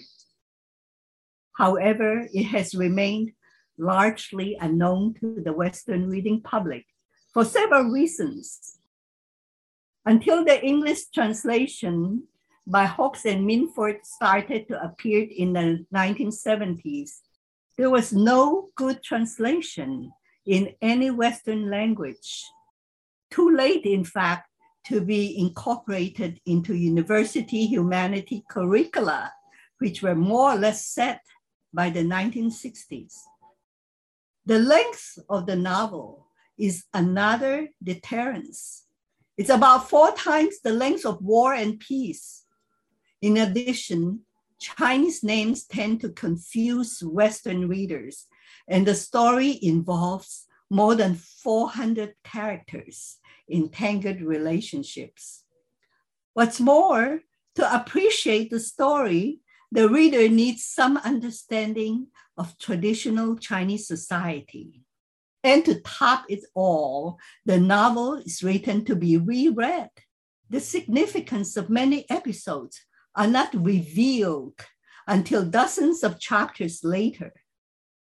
[1.56, 3.32] However, it has remained
[3.76, 6.86] largely unknown to the Western reading public
[7.32, 8.78] for several reasons.
[10.06, 12.24] Until the English translation
[12.66, 17.20] by Hawkes and Minford started to appear in the 1970s,
[17.76, 20.12] there was no good translation
[20.46, 22.44] in any Western language.
[23.30, 24.48] Too late, in fact,
[24.86, 29.32] to be incorporated into university humanity curricula,
[29.78, 31.20] which were more or less set
[31.72, 33.14] by the 1960s.
[34.46, 36.26] The length of the novel
[36.58, 38.86] is another deterrence.
[39.36, 42.44] It's about four times the length of War and Peace.
[43.22, 44.20] In addition,
[44.58, 48.26] Chinese names tend to confuse Western readers,
[48.68, 53.16] and the story involves more than 400 characters
[53.48, 55.44] in tangled relationships.
[56.32, 57.20] What's more,
[57.56, 59.40] to appreciate the story,
[59.72, 62.06] the reader needs some understanding
[62.36, 64.82] of traditional Chinese society.
[65.42, 69.90] And to top it all, the novel is written to be reread.
[70.48, 72.80] The significance of many episodes
[73.16, 74.60] are not revealed
[75.06, 77.32] until dozens of chapters later.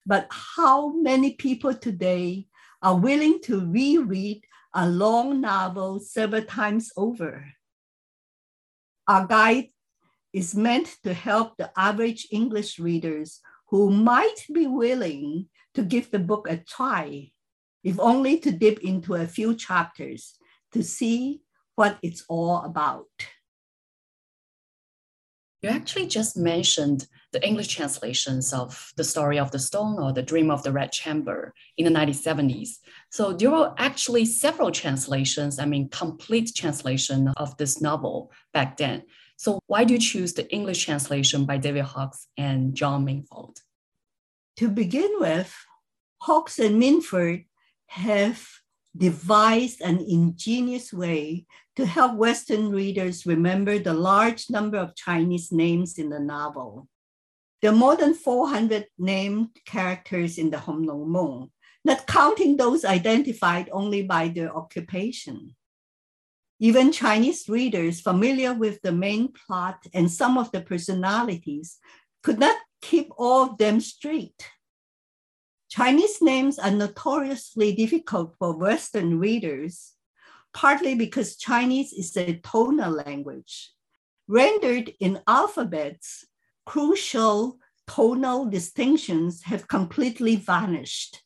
[0.07, 2.47] But how many people today
[2.81, 7.45] are willing to reread a long novel several times over?
[9.09, 9.71] Our guide
[10.33, 16.21] is meant to help the average English readers who might be willing to give the
[16.21, 17.33] book a try,
[17.83, 20.37] if only to dip into a few chapters
[20.73, 21.41] to see
[21.75, 23.07] what it's all about.
[25.67, 30.23] You actually just mentioned the English translations of The Story of the Stone or The
[30.23, 32.77] Dream of the Red Chamber in the 1970s.
[33.11, 39.03] So there were actually several translations, I mean, complete translation of this novel back then.
[39.39, 43.57] So why do you choose the English translation by David Hawkes and John Minford?
[44.59, 45.53] To begin with,
[46.19, 47.45] Hawkes and Minford
[47.89, 48.47] have
[48.97, 55.99] devised an ingenious way to help Western readers remember the large number of Chinese names
[55.99, 56.89] in the novel.
[57.61, 61.51] There are more than 400 named characters in the Hong Lou Meng,
[61.85, 65.55] not counting those identified only by their occupation.
[66.59, 71.77] Even Chinese readers familiar with the main plot and some of the personalities
[72.23, 74.51] could not keep all of them straight.
[75.69, 79.96] Chinese names are notoriously difficult for Western readers,
[80.57, 83.73] partly because Chinese is a tonal language.
[84.27, 86.25] Rendered in alphabets,
[86.65, 91.23] crucial tonal distinctions have completely vanished,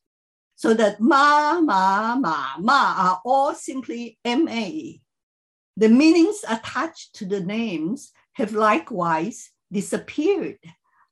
[0.57, 4.51] so that ma, ma, ma, ma are all simply ma.
[5.77, 10.59] The meanings attached to the names have likewise disappeared,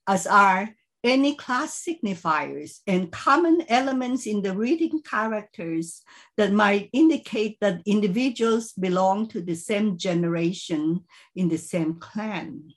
[0.09, 6.03] as are any class signifiers and common elements in the reading characters
[6.37, 11.05] that might indicate that individuals belong to the same generation
[11.37, 12.73] in the same clan.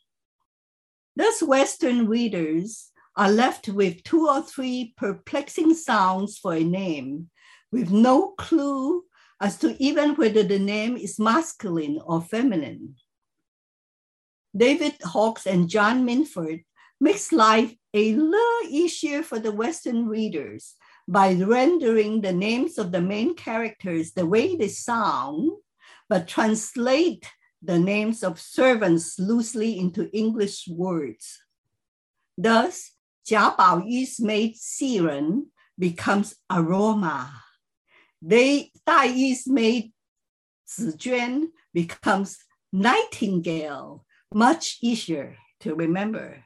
[1.16, 7.30] Thus, Western readers are left with two or three perplexing sounds for a name,
[7.72, 9.04] with no clue
[9.42, 12.96] as to even whether the name is masculine or feminine.
[14.56, 16.64] David Hawkes and John Minford
[17.00, 20.76] makes life a little easier for the Western readers
[21.08, 25.52] by rendering the names of the main characters the way they sound,
[26.08, 27.26] but translate
[27.62, 31.40] the names of servants loosely into English words.
[32.38, 32.92] Thus,
[33.28, 37.32] Jia Baoyu's maid Xiren becomes aroma.
[38.22, 39.94] They, Daiyu's maid
[40.68, 42.38] Zijuan becomes
[42.72, 46.44] nightingale, much easier to remember.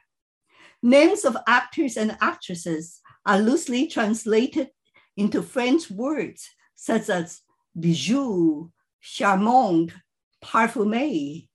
[0.86, 4.70] Names of actors and actresses are loosely translated
[5.16, 7.40] into French words such as
[7.76, 8.70] bijou,
[9.02, 9.90] charmant,
[10.40, 11.48] parfumé.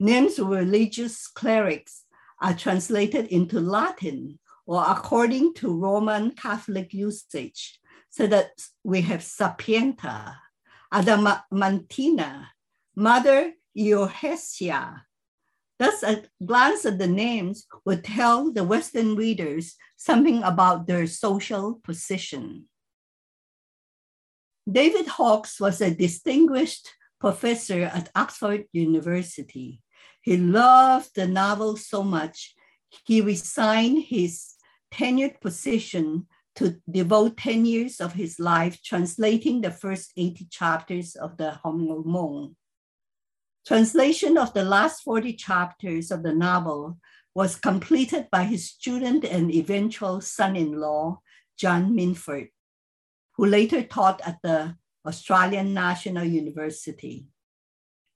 [0.00, 2.06] Names of religious clerics
[2.42, 4.36] are translated into Latin
[4.66, 7.78] or according to Roman Catholic usage,
[8.10, 8.50] so that
[8.82, 10.34] we have Sapientia,
[10.92, 12.46] Adamantina,
[12.96, 15.05] Mother Iohesia,
[15.78, 21.80] Thus, a glance at the names would tell the Western readers something about their social
[21.84, 22.68] position.
[24.70, 26.88] David Hawkes was a distinguished
[27.20, 29.82] professor at Oxford University.
[30.22, 32.54] He loved the novel so much,
[33.04, 34.54] he resigned his
[34.92, 41.36] tenured position to devote 10 years of his life translating the first 80 chapters of
[41.36, 42.56] the Hong Mong
[43.66, 46.98] Translation of the last 40 chapters of the novel
[47.34, 51.18] was completed by his student and eventual son-in-law,
[51.58, 52.50] John Minford,
[53.34, 57.26] who later taught at the Australian National University.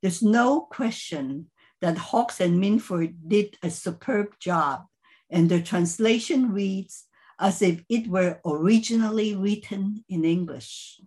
[0.01, 4.84] There's no question that Hawkes and Minford did a superb job,
[5.30, 7.07] and the translation reads
[7.40, 11.01] as if it were originally written in English.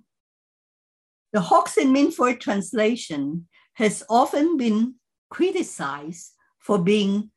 [1.31, 4.95] The Hawkes and Minford translation has often been
[5.29, 7.31] criticized for being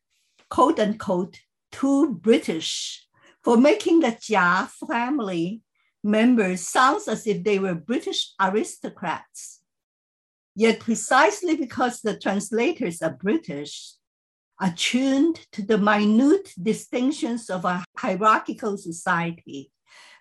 [0.49, 1.39] quote unquote
[1.71, 3.05] too British,
[3.43, 5.61] for making the Jia family
[6.03, 9.61] members sounds as if they were British aristocrats.
[10.55, 13.93] Yet precisely because the translators are British,
[14.59, 19.71] attuned to the minute distinctions of a hierarchical society,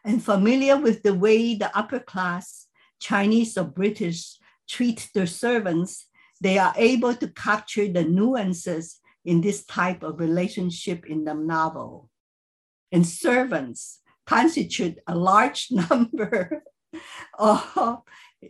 [0.04, 2.66] and familiar with the way the upper class,
[3.00, 4.36] Chinese or British,
[4.68, 6.08] treat their servants,
[6.40, 12.10] they are able to capture the nuances in this type of relationship in the novel.
[12.92, 16.62] And servants constitute a large number
[17.38, 18.02] of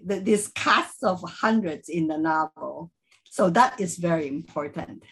[0.04, 2.90] this cast of hundreds in the novel.
[3.24, 5.02] So that is very important.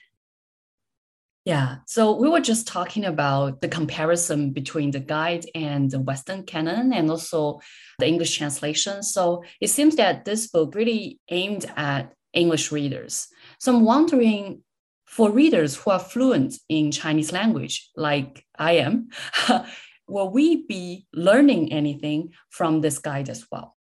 [1.45, 6.45] Yeah, so we were just talking about the comparison between the guide and the Western
[6.45, 7.61] canon and also
[7.99, 9.03] the English translation.
[9.03, 13.29] So it seems that this book really aimed at English readers.
[13.59, 14.63] So I'm wondering
[15.05, 19.11] for readers who are fluent in Chinese language, like I am,
[20.09, 23.77] will we be learning anything from this guide as well?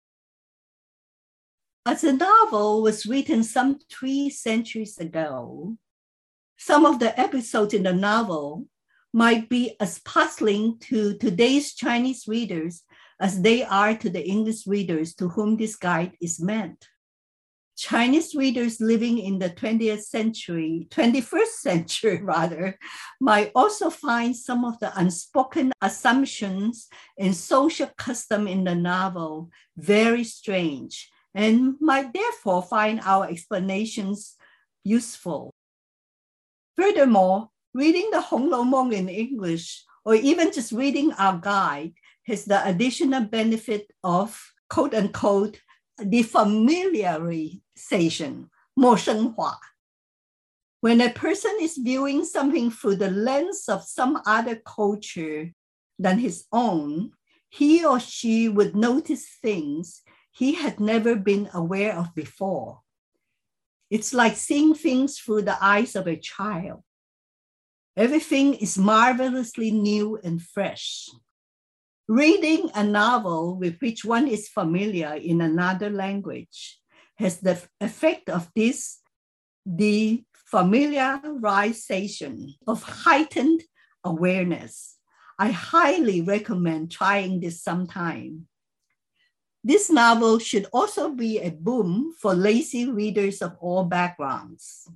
[1.85, 5.77] As the novel was written some three centuries ago,
[6.61, 8.67] some of the episodes in the novel
[9.11, 12.83] might be as puzzling to today's Chinese readers
[13.19, 16.87] as they are to the English readers to whom this guide is meant.
[17.75, 22.77] Chinese readers living in the 20th century, 21st century rather,
[23.19, 30.23] might also find some of the unspoken assumptions and social custom in the novel very
[30.23, 34.35] strange and might therefore find our explanations
[34.83, 35.50] useful.
[36.75, 41.93] Furthermore, reading the Hong Lou Meng in English, or even just reading our guide,
[42.25, 45.59] has the additional benefit of quote unquote
[45.99, 49.57] defamiliarization, hua.
[50.81, 55.53] When a person is viewing something through the lens of some other culture
[55.99, 57.11] than his own,
[57.49, 60.01] he or she would notice things
[60.31, 62.79] he had never been aware of before.
[63.91, 66.81] It's like seeing things through the eyes of a child.
[67.97, 71.09] Everything is marvelously new and fresh.
[72.07, 76.79] Reading a novel with which one is familiar in another language
[77.17, 78.99] has the effect of this
[79.65, 83.61] the familiarization of heightened
[84.03, 84.97] awareness.
[85.37, 88.47] I highly recommend trying this sometime.
[89.63, 94.89] This novel should also be a boom for lazy readers of all backgrounds.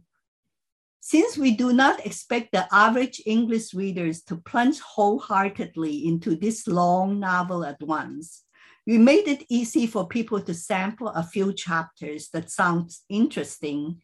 [1.01, 7.19] Since we do not expect the average English readers to plunge wholeheartedly into this long
[7.19, 8.43] novel at once,
[8.87, 14.01] we made it easy for people to sample a few chapters that sound interesting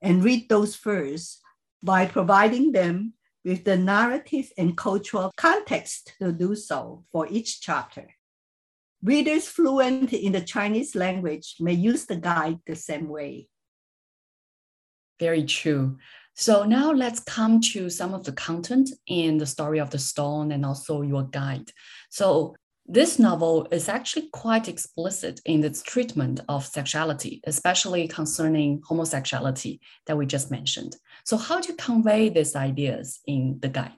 [0.00, 1.40] and read those first
[1.82, 8.08] by providing them with the narrative and cultural context to do so for each chapter.
[9.04, 13.48] Readers fluent in the Chinese language may use the guide the same way.
[15.20, 15.98] Very true.
[16.34, 20.52] So now let's come to some of the content in the story of the stone
[20.52, 21.70] and also your guide.
[22.08, 29.80] So this novel is actually quite explicit in its treatment of sexuality, especially concerning homosexuality
[30.06, 30.96] that we just mentioned.
[31.24, 33.92] So how do you convey these ideas in the guide?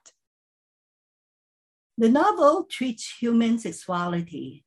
[1.97, 4.66] The novel treats human sexuality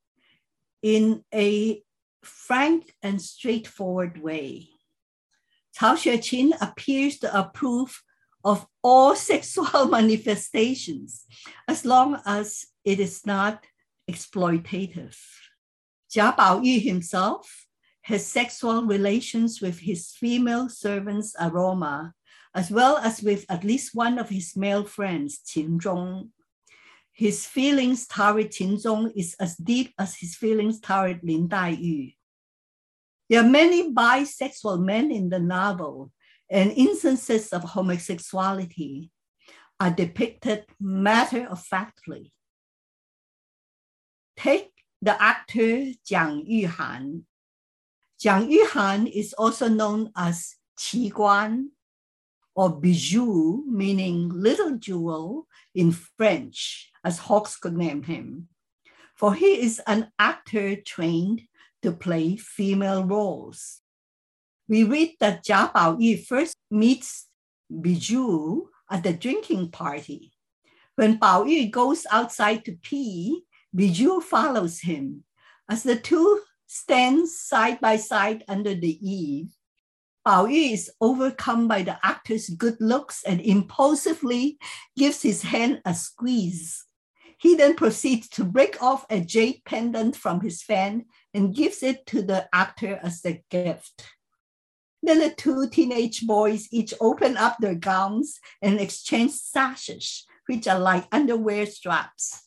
[0.82, 1.82] in a
[2.24, 4.70] frank and straightforward way.
[5.78, 8.04] Cao Xueqin appears to approve
[8.44, 11.26] of all sexual manifestations
[11.68, 13.66] as long as it is not
[14.10, 15.18] exploitative.
[16.10, 17.68] Jia Baoyu himself
[18.02, 22.14] has sexual relations with his female servants Aroma,
[22.56, 26.30] as well as with at least one of his male friends, Qin Zhong.
[27.20, 32.16] His feelings toward Qin Zhong is as deep as his feelings toward Lin Daiyu.
[33.28, 36.14] There are many bisexual men in the novel,
[36.50, 39.12] and instances of homosexuality
[39.82, 42.32] are depicted matter of factly.
[44.38, 47.24] Take the actor Jiang Yuhan.
[48.16, 51.76] Jiang Yuhan is also known as Qi Guan
[52.56, 58.48] or bijou, meaning little jewel in French, as Hawkes could name him.
[59.16, 61.42] For he is an actor trained
[61.82, 63.82] to play female roles.
[64.68, 67.28] We read that Jia Baoyu first meets
[67.70, 70.34] Bijou at the drinking party.
[70.96, 73.44] When Baoyu goes outside to pee,
[73.74, 75.24] Bijou follows him.
[75.70, 79.56] As the two stand side by side under the eave,
[80.30, 84.60] Baoyu is overcome by the actor's good looks and impulsively
[84.96, 86.86] gives his hand a squeeze.
[87.40, 92.06] He then proceeds to break off a jade pendant from his fan and gives it
[92.08, 94.06] to the actor as a gift.
[95.02, 100.78] Then the two teenage boys each open up their gowns and exchange sashes, which are
[100.78, 102.46] like underwear straps.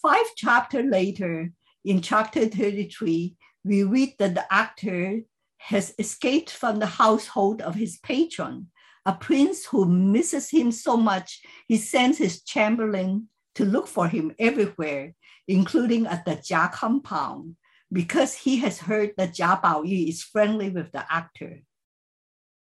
[0.00, 1.50] Five chapters later,
[1.84, 3.34] in chapter 33,
[3.64, 5.22] we read that the actor
[5.64, 8.68] has escaped from the household of his patron,
[9.06, 14.34] a prince who misses him so much he sends his chamberlain to look for him
[14.38, 15.14] everywhere,
[15.48, 17.56] including at the Jia compound,
[17.90, 21.60] because he has heard that Jia Baoyu is friendly with the actor.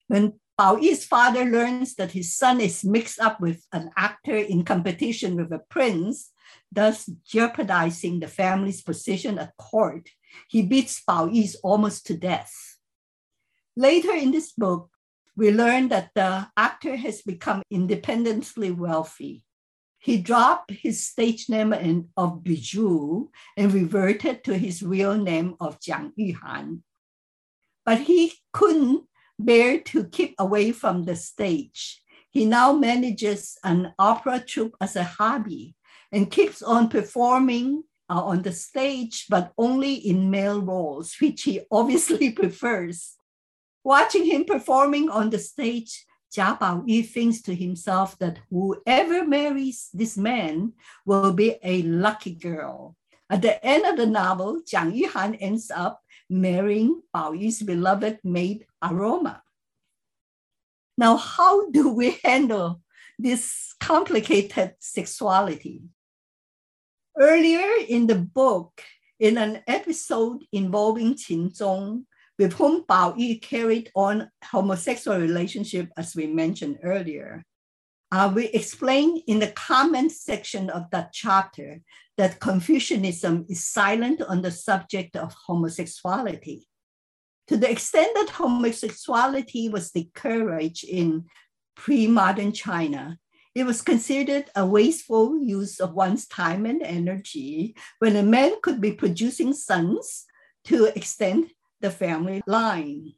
[0.07, 5.35] When Baoyu's father learns that his son is mixed up with an actor in competition
[5.35, 6.31] with a prince,
[6.71, 10.07] thus jeopardizing the family's position at court,
[10.47, 12.74] he beats Baoyu almost to death.
[13.75, 14.89] Later in this book,
[15.35, 19.43] we learn that the actor has become independently wealthy.
[19.99, 21.73] He dropped his stage name
[22.15, 26.83] of Bijou and reverted to his real name of Jiang Yuhan.
[27.83, 29.03] But he couldn't
[29.37, 32.01] bear to keep away from the stage.
[32.29, 35.75] He now manages an opera troupe as a hobby
[36.11, 41.61] and keeps on performing uh, on the stage, but only in male roles, which he
[41.71, 43.15] obviously prefers.
[43.85, 50.17] Watching him performing on the stage Jia Baoyu thinks to himself that whoever marries this
[50.17, 50.73] man
[51.05, 52.97] will be a lucky girl.
[53.29, 59.43] At the end of the novel, Jiang Yuhan ends up marrying Baoyu's beloved maid Aroma.
[60.97, 62.81] Now, how do we handle
[63.19, 65.83] this complicated sexuality?
[67.15, 68.81] Earlier in the book,
[69.19, 72.05] in an episode involving Qin Zhong,
[72.37, 77.45] with whom Baoyu carried on homosexual relationship, as we mentioned earlier.
[78.11, 81.81] Uh, we explain in the comment section of that chapter
[82.17, 86.67] that Confucianism is silent on the subject of homosexuality.
[87.47, 91.25] To the extent that homosexuality was discouraged in
[91.75, 93.17] pre-modern China,
[93.53, 98.81] it was considered a wasteful use of one's time and energy when a man could
[98.81, 100.25] be producing sons
[100.65, 103.13] to extend the family line.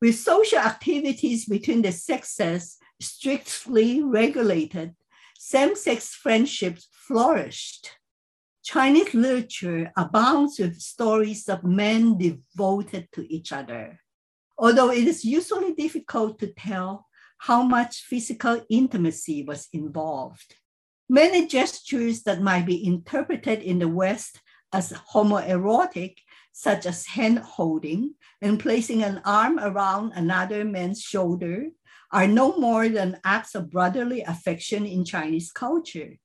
[0.00, 4.94] With social activities between the sexes strictly regulated,
[5.38, 7.92] same sex friendships flourished.
[8.64, 13.98] Chinese literature abounds with stories of men devoted to each other,
[14.58, 17.06] although it is usually difficult to tell
[17.38, 20.56] how much physical intimacy was involved.
[21.08, 24.40] Many gestures that might be interpreted in the West
[24.72, 26.16] as homoerotic,
[26.58, 31.68] such as hand holding and placing an arm around another man's shoulder,
[32.10, 36.18] are no more than acts of brotherly affection in Chinese culture.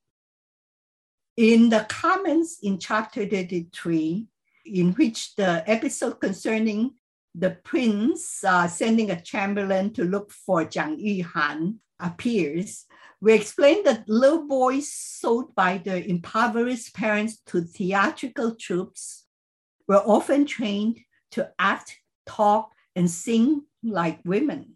[1.38, 4.26] In the comments in chapter 33,
[4.66, 6.96] in which the episode concerning
[7.36, 12.86] the prince uh, sending a chamberlain to look for Jiang Yuhan appears,
[13.22, 19.23] we explain that little boys sold by their impoverished parents to theatrical troupes
[19.88, 21.00] were often trained
[21.32, 24.76] to act, talk, and sing like women.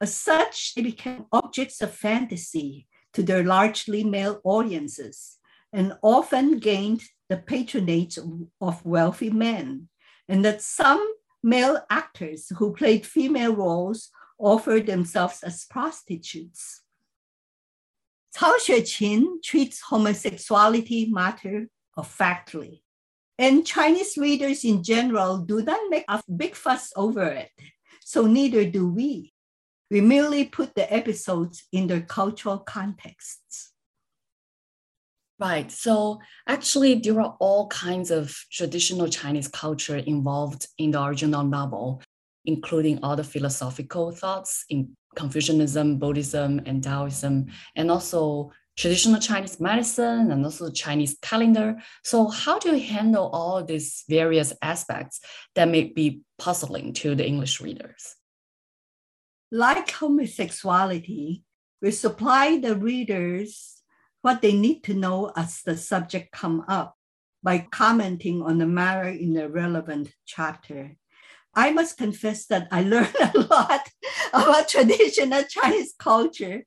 [0.00, 5.38] As such, they became objects of fantasy to their largely male audiences
[5.72, 8.18] and often gained the patronage
[8.60, 9.88] of wealthy men,
[10.28, 11.04] and that some
[11.42, 16.82] male actors who played female roles offered themselves as prostitutes.
[18.36, 21.66] Cao Xueqin treats homosexuality matter
[21.96, 22.83] of factly,
[23.38, 27.50] and Chinese readers in general do not make a big fuss over it,
[28.00, 29.32] so neither do we.
[29.90, 33.72] We merely put the episodes in their cultural contexts.
[35.38, 35.70] Right.
[35.70, 42.02] So actually, there are all kinds of traditional Chinese culture involved in the original novel,
[42.44, 50.30] including all the philosophical thoughts in Confucianism, Buddhism, and Taoism, and also traditional Chinese medicine
[50.30, 51.76] and also Chinese calendar.
[52.02, 55.20] So, how do you handle all these various aspects
[55.54, 58.16] that may be puzzling to the English readers?
[59.50, 61.42] Like homosexuality,
[61.80, 63.82] we supply the readers
[64.22, 66.96] what they need to know as the subject come up
[67.42, 70.96] by commenting on the matter in the relevant chapter.
[71.54, 73.88] I must confess that I learned a lot
[74.32, 76.64] about traditional Chinese culture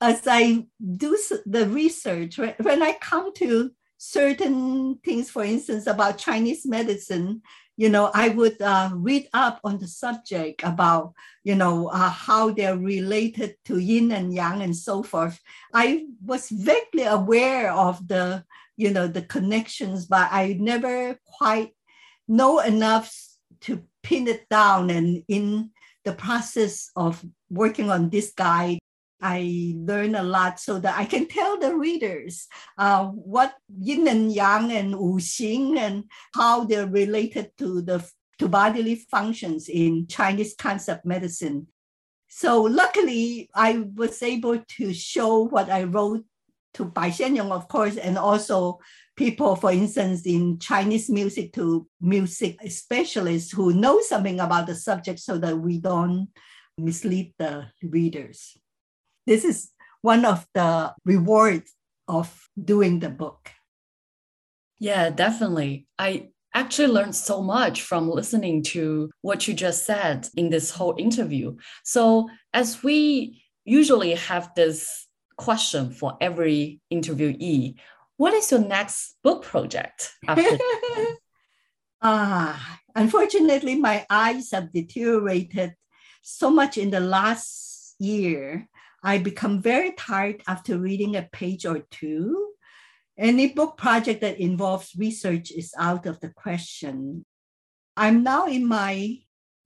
[0.00, 0.66] as I
[0.96, 2.38] do the research.
[2.38, 7.42] When I come to certain things, for instance, about Chinese medicine,
[7.76, 12.50] you know, I would uh, read up on the subject about, you know, uh, how
[12.50, 15.40] they're related to yin and yang and so forth.
[15.72, 18.44] I was vaguely aware of the,
[18.76, 21.72] you know, the connections, but I never quite
[22.28, 23.12] know enough
[23.62, 24.90] to pin it down.
[24.90, 25.70] And in
[26.04, 28.78] the process of working on this guide,
[29.24, 32.46] I learn a lot so that I can tell the readers
[32.76, 36.04] uh, what yin and yang and wu xing and
[36.34, 38.04] how they're related to the
[38.38, 41.68] to bodily functions in Chinese concept medicine.
[42.28, 46.24] So luckily, I was able to show what I wrote
[46.74, 48.80] to Bai Xianyong, of course, and also
[49.16, 55.20] people, for instance, in Chinese music to music specialists who know something about the subject
[55.20, 56.28] so that we don't
[56.76, 58.58] mislead the readers.
[59.26, 59.70] This is
[60.02, 61.72] one of the rewards
[62.08, 63.50] of doing the book.
[64.78, 65.86] Yeah, definitely.
[65.98, 70.94] I actually learned so much from listening to what you just said in this whole
[70.98, 71.56] interview.
[71.84, 75.06] So, as we usually have this
[75.36, 77.76] question for every interviewee,
[78.16, 80.58] what is your next book project after?
[82.02, 85.74] ah, unfortunately, my eyes have deteriorated
[86.22, 88.68] so much in the last year
[89.04, 92.52] I become very tired after reading a page or two.
[93.18, 97.26] Any book project that involves research is out of the question.
[97.98, 99.18] I'm now in my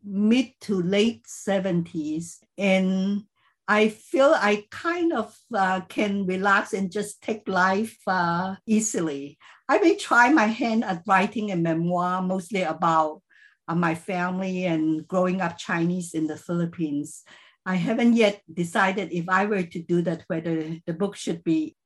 [0.05, 3.22] mid to late 70s, and
[3.68, 9.39] I feel I kind of uh, can relax and just take life uh, easily.
[9.68, 13.22] I may try my hand at writing a memoir, mostly about
[13.68, 17.22] uh, my family and growing up Chinese in the Philippines.
[17.68, 21.76] I haven't yet decided if I were to do that, whether the book should be,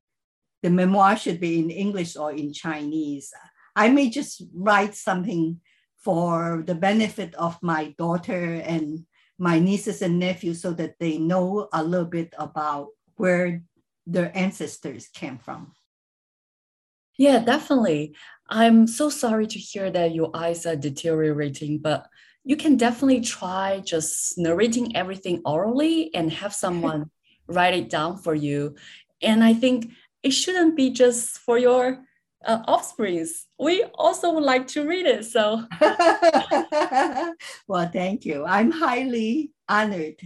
[0.63, 3.35] the memoir should be in English or in Chinese.
[3.75, 5.59] I may just write something
[5.97, 9.07] for the benefit of my daughter and
[9.41, 13.63] my nieces and nephews so that they know a little bit about where
[14.07, 15.73] their ancestors came from.
[17.19, 18.15] Yeah, definitely.
[18.49, 22.07] I'm so sorry to hear that your eyes are deteriorating, but
[22.45, 27.11] you can definitely try just narrating everything orally and have someone
[27.47, 28.75] write it down for you.
[29.21, 32.05] And I think it shouldn't be just for your
[32.45, 33.47] uh, offsprings.
[33.59, 35.25] We also would like to read it.
[35.25, 35.65] So,
[37.69, 38.45] well, thank you.
[38.45, 40.21] I'm highly honored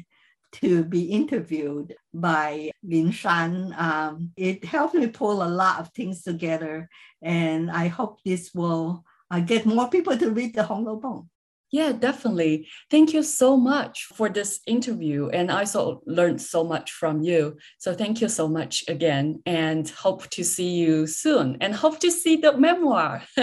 [0.52, 3.74] to be interviewed by Lin Shan.
[3.76, 6.88] Um, it helped me pull a lot of things together,
[7.20, 11.28] and I hope this will uh, get more people to read the Hong Lou Meng.
[11.72, 12.68] Yeah, definitely.
[12.90, 15.28] Thank you so much for this interview.
[15.28, 17.56] And I also learned so much from you.
[17.78, 22.10] So thank you so much again and hope to see you soon and hope to
[22.10, 23.22] see the memoir.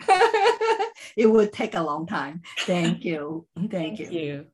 [1.16, 2.42] it would take a long time.
[2.60, 3.46] Thank you.
[3.56, 4.06] Thank, Thank you.
[4.10, 4.46] you.